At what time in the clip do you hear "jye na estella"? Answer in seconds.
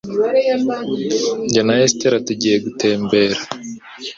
1.51-2.19